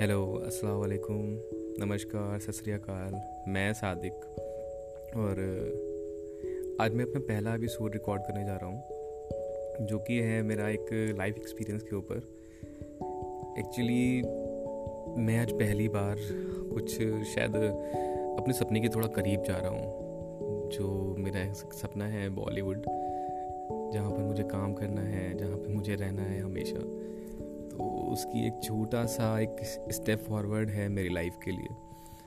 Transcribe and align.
Hello 0.00 0.24
अस्सलाम 0.46 0.74
वालेकुम 0.76 1.20
नमस्कार 1.80 2.38
सत 2.38 2.52
श्री 2.52 2.72
अकाल 2.72 3.14
मैं 3.48 3.72
सादिक 3.72 4.24
और 5.16 5.38
आज 6.80 6.94
मैं 6.94 7.04
अपना 7.04 7.20
पहला 7.20 7.54
एपिसोड 7.54 7.92
रिकॉर्ड 7.92 8.22
करने 8.22 8.44
जा 8.44 8.56
रहा 8.56 8.66
हूँ, 8.66 9.86
जो 9.86 9.98
कि 9.98 10.18
है 10.18 10.42
मेरा 10.42 10.68
एक 10.68 11.14
लाइफ 11.18 11.36
एक्सपीरियंस 11.36 11.82
के 11.82 11.96
ऊपर। 11.96 12.16
एक्चुअली 13.58 14.22
मैं 15.22 15.38
आज 15.38 15.52
पहली 15.52 15.88
बार 15.88 16.16
कुछ 16.72 16.96
शायद 17.34 17.56
अपने 18.38 18.54
सपने 18.54 18.80
के 18.80 18.88
थोड़ा 18.88 19.08
करीब 19.08 19.42
जा 19.42 19.56
रहा 19.56 19.70
हूँ, 19.70 20.70
जो 20.70 21.14
मेरा 21.18 21.52
सपना 21.52 22.06
है 22.06 22.28
बॉलीवुड 22.28 22.84
जहाँ 23.92 24.10
पर 24.10 24.22
मुझे 24.22 24.42
काम 24.42 24.74
करना 24.74 25.00
है, 25.00 25.36
जहाँ 25.38 25.56
पर 25.56 25.68
मुझे 25.68 25.94
रहना 25.94 26.22
है 26.22 26.40
हमेशा। 26.40 26.78
तो 27.76 27.84
उसकी 28.12 28.46
एक 28.46 28.60
छोटा 28.62 29.04
सा 29.04 29.38
एक 29.40 29.56
स्टेप 29.92 30.18
फॉरवर्ड 30.18 30.70
है 30.70 30.88
मेरी 30.88 31.08
लाइफ 31.08 31.38
के 31.44 31.50
लिए। 31.50 31.68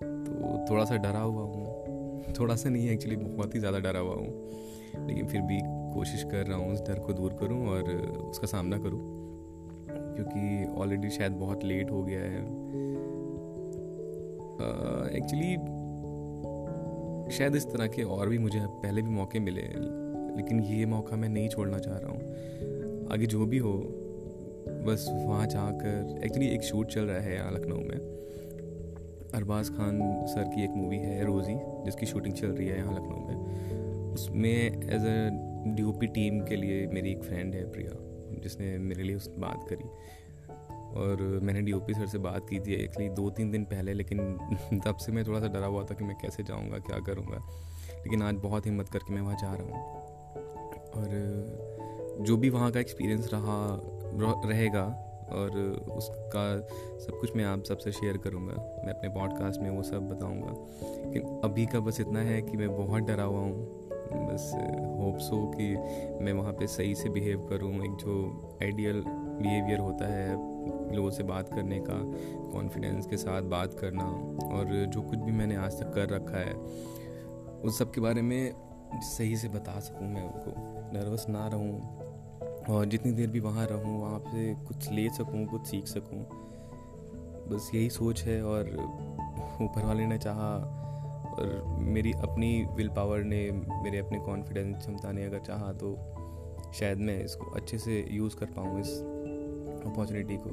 तो 0.00 0.64
थोड़ा 0.70 0.84
सा 0.84 0.96
डरा 0.96 1.20
हुआ 1.20 1.42
हूँ। 1.42 2.34
थोड़ा 2.38 2.54
सा 2.56 2.70
नहीं 2.70 2.86
है 2.86 2.92
एक्चुअली 2.92 3.16
बहुत 3.16 3.54
ही 3.54 3.60
ज़्यादा 3.60 3.78
डरा 3.78 4.00
हुआ 4.00 4.14
हूँ। 4.14 5.06
लेकिन 5.06 5.26
फिर 5.26 5.40
भी 5.40 5.58
कोशिश 5.94 6.22
कर 6.22 6.46
रहा 6.46 6.58
हूँ 6.58 6.72
उस 6.72 6.80
डर 6.80 6.98
को 6.98 7.12
दूर 7.12 7.32
करूँ 7.32 7.66
और 7.68 7.90
उसका 8.30 8.46
सामना 8.46 8.78
करूँ। 8.78 9.00
क्योंकि 10.16 10.80
ऑलरेडी 10.80 11.10
शायद 11.10 11.32
बहुत 11.32 11.64
लेट 11.64 11.90
हो 11.90 12.02
गया 12.02 12.20
है। 12.20 12.42
एक्चुअली 15.16 15.54
शायद 17.36 17.56
इस 17.56 17.66
तरह 17.66 17.86
के 17.86 18.02
और 18.02 18.28
भी 18.28 18.38
मुझे 18.38 18.60
पहले 18.62 19.02
भी 19.02 19.10
मौके 19.10 19.38
मिले, 19.40 19.62
लेकिन 20.36 20.60
ये 20.60 20.86
मौका 20.86 21.16
मैं 21.16 21.28
नहीं 21.28 21.48
छोड़ना 21.48 21.78
चाह 21.78 21.98
रहा 21.98 22.12
हूँ। 22.12 23.08
आगे 23.12 23.26
जो 23.26 23.46
भी 23.46 23.58
हो 23.58 23.72
बस 24.68 25.06
वहाँ 25.26 25.46
जाकर 25.46 26.20
एक्चुअली 26.24 26.48
एक 26.48 26.62
शूट 26.62 26.86
चल 26.86 27.00
रहा 27.00 27.20
है 27.20 27.34
यहाँ 27.34 27.52
लखनऊ 27.52 27.76
में। 27.76 28.14
अरबाज 29.34 29.68
खान 29.68 30.26
सर 30.26 30.44
की 30.44 30.64
एक 30.64 30.70
मूवी 30.70 30.96
है 30.96 31.24
रोज़ी 31.24 31.54
जिसकी 31.84 32.06
शूटिंग 32.06 32.34
चल 32.34 32.46
रही 32.46 32.68
है 32.68 32.76
यहाँ 32.78 32.94
लखनऊ 32.94 33.18
में। 33.18 34.12
उसमें 34.14 34.66
एज 34.66 35.04
अ 35.04 35.28
डीओपी 35.74 36.06
टीम 36.06 36.40
के 36.40 36.56
लिए 36.56 36.86
मेरी 36.86 37.10
एक 37.10 37.22
फ्रेंड 37.22 37.54
है, 37.54 37.72
प्रिया, 37.72 37.90
जिसने 38.42 38.78
मेरे 38.78 39.02
लिए 39.02 39.16
उस 39.16 39.30
बात 39.38 39.66
करी। 39.68 39.88
और 41.00 41.40
मैंने 41.42 41.62
डीओपी 41.62 41.94
सर 41.94 42.06
से 42.06 42.18
बात 42.18 42.48
की 42.50 42.60
थी 42.60 42.74
एक्चुअली 42.74 43.08
दो 43.08 43.30
तीन 43.30 43.50
दिन 43.50 43.64
पहले, 43.64 43.92
लेकिन 43.92 44.18
तब 44.86 44.96
से 44.96 45.12
मैं 45.12 45.26
थोड़ा 45.26 45.40
सा 45.40 45.46
डरा 45.46 45.66
हुआ 45.66 45.84
था 45.84 45.94
कि 45.94 46.04
मैं 46.04 46.16
कैसे 46.16 46.42
जाऊँगा, 46.42 46.78
क्या 46.78 46.98
करूँगा। 46.98 47.48
लेकिन 47.90 48.22
आज 48.22 48.34
बहुत 48.34 48.66
हिम्मत 48.66 48.88
करके 48.88 49.14
मैं 49.14 49.22
वहाँ 49.22 49.34
जा 49.34 49.54
रहा 49.54 49.62
हूँ। 49.62 50.04
और 50.94 52.18
जो 52.20 52.36
भी 52.36 52.50
वहाँ 52.50 52.70
का 52.70 52.80
एक्सपीरियंस 52.80 53.30
रहा 53.32 53.80
रहेगा 54.20 55.10
और 55.32 55.50
उसका 55.96 56.60
सब 56.98 57.18
कुछ 57.20 57.36
मैं 57.36 57.44
आप 57.44 57.64
सबसे 57.64 57.92
शेयर 57.92 58.16
करूँगा। 58.16 58.82
मैं 58.84 58.92
अपने 58.92 59.08
पॉडकास्ट 59.08 59.60
में 59.60 59.70
वो 59.70 59.82
सब 59.82 60.08
बताऊँगा। 60.08 60.54
लेकिन 61.04 61.40
अभी 61.44 61.66
का 61.66 61.80
बस 61.80 62.00
इतना 62.00 62.20
है 62.20 62.42
कि 62.42 62.56
मैं 62.56 62.76
बहुत 62.76 63.02
डरा 63.02 63.24
हुआ 63.24 63.40
हूँ। 63.40 63.84
बस 64.04 64.52
होप्स 65.00 65.32
हो 65.32 65.52
कि 65.56 65.76
मैं 66.24 66.32
वहाँ 66.32 66.52
पे 66.52 66.66
सही 66.66 66.94
से 66.94 67.08
बिहेव 67.08 67.46
करूँ। 67.50 67.84
एक 67.84 67.90
जो 67.90 68.42
आइडियल 68.62 69.04
बिहेवियर 69.06 69.78
होता 69.78 70.06
है 70.06 70.54
लोगों 70.96 71.10
से 71.10 71.22
बात 71.22 71.48
करने 71.48 71.78
का 71.78 72.02
कॉन्फिडेंस 72.52 73.06
के 73.06 73.16
साथ 73.16 73.42
बात 73.42 73.74
करना 73.74 74.04
और 74.56 74.86
जो 74.86 75.02
कुछ 75.02 75.18
भी 75.18 75.32
मैंने 75.32 75.56
आज 75.56 75.80
तक 75.80 75.92
कर 75.92 76.08
रखा 76.08 76.38
है 76.38 76.54
उस 77.60 77.78
सब 77.78 77.90
के 77.90 78.00
बारे 78.00 78.22
में 78.22 78.54
सही 78.94 79.36
से 79.36 79.48
बता 79.48 79.80
सकूँ 79.80 80.08
मैं 80.08 80.22
उनको। 80.22 80.52
नर्वस 80.98 81.26
ना 81.28 81.48
रहूँ। 81.48 82.03
और 82.70 82.84
जितनी 82.84 83.12
देर 83.12 83.30
भी 83.30 83.40
वहाँ 83.40 83.66
रहूँ, 83.66 84.00
वहाँ 84.02 84.18
से 84.18 84.54
कुछ 84.54 84.90
ले 84.92 85.08
सकूँ, 85.10 85.46
कुछ 85.46 85.66
सीख 85.66 85.86
सकूँ। 85.86 86.26
बस 87.48 87.70
यही 87.74 87.90
सोच 87.90 88.22
है 88.22 88.42
और 88.42 88.68
ऊपर 89.62 89.84
वाले 89.84 90.06
ने 90.06 90.18
चाहा 90.18 90.54
और 91.34 91.64
मेरी 91.78 92.12
अपनी 92.12 92.66
विल 92.76 92.88
पावर 92.88 93.18
ने, 93.18 93.50
मेरे 93.82 93.98
अपने 93.98 94.18
कॉन्फिडेंस, 94.18 94.76
क्षमता 94.76 95.12
ने 95.12 95.24
अगर 95.24 95.38
चाहा 95.38 95.72
तो 95.72 95.96
शायद 96.74 96.98
मैं 96.98 97.24
इसको 97.24 97.50
अच्छे 97.50 97.78
से 97.78 98.06
यूज़ 98.10 98.36
कर 98.36 98.46
पाऊँ 98.46 98.80
इस 98.80 99.00
अपॉर्चुनिटी 99.86 100.36
को। 100.36 100.50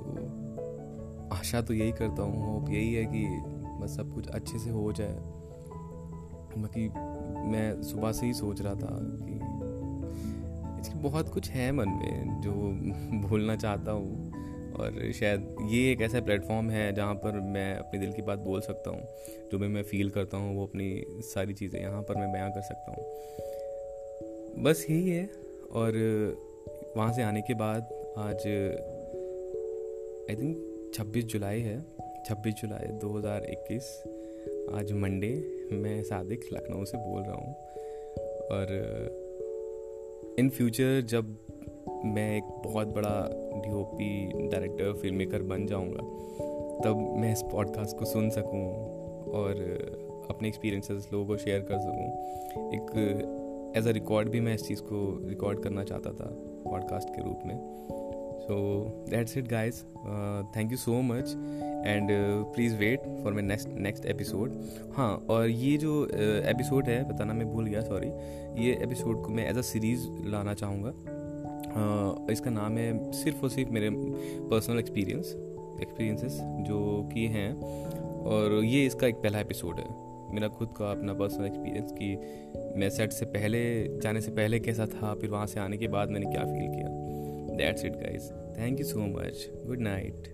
तो 0.00 1.36
आशा 1.36 1.60
तो 1.60 1.74
यही 1.74 1.92
करता 1.92 2.22
हूँ, 2.22 2.54
होप 2.54 2.70
यही 2.70 2.94
है 2.94 3.04
कि 3.04 3.24
बस 3.82 3.96
सब 3.96 4.14
कुछ 4.14 4.28
अच्छे 4.28 4.58
से 4.58 4.70
हो 4.70 4.92
जाए। 4.92 5.18
बाकी 6.58 6.88
मैं 7.50 7.82
सुबह 7.82 8.12
से 8.12 8.26
ही 8.26 8.34
सोच 8.34 8.60
रहा 8.62 8.74
था 8.74 8.98
कि 9.00 9.38
बहुत 11.02 11.28
कुछ 11.28 11.50
है 11.50 11.72
मन 11.72 11.88
में, 11.88 12.40
जो 12.40 12.50
भूलना 13.28 13.56
चाहता 13.56 13.92
हूँ। 13.92 14.28
और 14.72 15.12
शायद 15.12 15.56
ये 15.62 15.92
एक 15.92 16.00
ऐसा 16.00 16.20
प्लेटफॉर्म 16.20 16.70
है 16.70 16.94
जहाँ 16.94 17.14
पर 17.14 17.40
मैं 17.40 17.74
अपने 17.74 18.00
दिल 18.00 18.12
की 18.12 18.22
बात 18.22 18.38
बोल 18.38 18.60
सकता 18.60 18.90
हूँ। 18.90 19.02
जो 19.52 19.58
भी 19.58 19.68
मैं 19.68 19.82
फील 19.82 20.10
करता 20.10 20.36
हूँ, 20.36 20.56
वो 20.56 20.66
अपनी 20.66 21.04
सारी 21.08 21.54
चीज़ें 21.54 21.80
यहाँ 21.80 22.02
पर 22.02 22.14
मैं 22.14 22.32
बयां 22.32 22.50
कर 22.50 22.60
सकता 22.60 22.90
हूँ। 22.92 23.04
बस 24.62 24.86
यही 24.90 25.08
है। 25.08 25.30
और 25.72 25.92
वहाँ 26.96 27.12
से 27.12 27.22
आने 27.22 27.42
के 27.42 27.54
बाद 27.54 27.82
आज 28.18 28.46
आई 30.30 30.36
थिंक 30.36 30.90
26 30.94 31.24
जुलाई 31.24 31.60
है। 31.60 31.84
26 32.26 32.52
जुलाई 32.52 32.86
2021 32.98 33.82
आज 34.74 34.92
मंडे 34.92 35.60
मैं 35.72 36.02
सादिक 36.02 36.40
लखनऊ 36.52 36.84
से 36.84 36.98
बोल 36.98 37.22
रहा 37.22 37.36
हूँ। 37.36 37.54
और 38.48 38.68
इन 40.38 40.48
फ्यूचर 40.48 41.00
जब 41.00 41.38
मैं 42.04 42.36
एक 42.36 42.44
बहुत 42.64 42.88
बड़ा 42.88 43.28
डीओपी 43.60 44.26
डायरेक्टर 44.48 44.92
फ़िल्म 44.92 45.16
मेकर 45.16 45.42
बन 45.42 45.66
जाऊँगा, 45.66 46.02
तब 46.84 47.14
मैं 47.18 47.32
इस 47.32 47.42
पॉडकास्ट 47.42 47.96
को 47.98 48.04
सुन 48.04 48.30
सकूँ 48.30 48.64
और 49.32 49.54
अपने 50.30 50.48
एक्सपीरियंसेस 50.48 51.08
लोगों 51.12 51.26
को 51.26 51.36
शेयर 51.36 51.60
कर 51.60 51.78
सकूँ। 51.78 52.06
एक 52.74 53.74
एज 53.76 53.88
अ 53.88 53.90
रिकॉर्ड 53.90 54.28
भी 54.28 54.40
मैं 54.40 54.54
इस 54.54 54.68
चीज़ 54.68 54.82
को 54.82 55.28
रिकॉर्ड 55.28 55.62
करना 55.62 55.84
चाहता 55.84 56.10
था 56.10 56.30
पॉडकास्ट 56.70 57.08
के 57.08 57.22
रूप 57.22 57.40
में। 57.46 57.56
So 58.40 58.84
that's 59.10 59.36
it 59.36 59.48
guys 59.48 59.84
thank 60.56 60.70
you 60.70 60.78
so 60.78 61.00
much 61.02 61.34
and 61.86 62.08
please 62.54 62.76
wait 62.76 63.02
for 63.22 63.32
my 63.32 63.42
next 63.42 63.68
next 63.68 64.06
episode 64.06 64.60
हाँ 64.96 65.26
और 65.30 65.48
ये 65.48 65.76
जो 65.76 66.04
एपिसोड 66.04 66.82
uh, 66.84 66.88
है 66.88 67.08
बताना 67.08 67.32
मैं 67.32 67.46
भूल 67.46 67.66
गया 67.66 67.80
सॉरी 67.80 68.08
ये 68.64 68.72
एपिसोड 68.82 69.22
को 69.24 69.28
मैं 69.28 69.50
एज 69.50 69.58
अ 69.58 69.60
सीरीज़ 69.60 70.08
लाना 70.30 70.54
चाहूँगा. 70.54 70.92
Uh, 71.68 72.30
इसका 72.30 72.50
नाम 72.50 72.78
है 72.78 73.12
सिर्फ़ 73.12 73.42
और 73.42 73.50
सिर्फ़ 73.50 73.70
मेरे 73.70 73.90
पर्सनल 73.92 74.78
एक्सपीरियंस 74.78 75.34
एक्सपीरियंसेस 75.82 76.38
जो 76.68 77.08
कि 77.12 77.26
हैं. 77.26 77.52
और 78.24 78.64
ये 78.64 78.86
इसका 78.86 79.06
एक 79.06 79.14
पहला 79.14 79.40
एपिसोड 79.40 79.78
है. 79.78 79.86
मेरा 80.34 80.48
खुद 80.48 80.68
का 80.78 80.90
अपना 80.90 81.14
पर्सनल 81.14 81.46
एक्सपीरियंस 81.46 81.92
कि 81.92 82.16
मैं 82.80 82.90
सेट 82.90 83.12
से 83.12 83.26
पहले 83.26 83.60
जाने 83.98 84.20
से 84.20 84.30
पहले 84.30 84.60
कैसा 84.60 84.86
था 84.86 85.14
फिर 85.14 85.30
वहाँ 85.30 85.46
से 85.46 85.60
आने 85.60 85.76
के 85.76 85.88
बाद 85.88 86.10
मैंने 86.10 86.26
क्या 86.26 86.44
फील 86.44 86.68
किया. 86.68 86.88
That's 87.56 87.84
it 87.84 87.92
guys 87.92 88.30
thank 88.60 88.80
you 88.80 88.86
so 88.86 88.98
much 88.98 89.48
good 89.66 89.80
night 89.80 90.28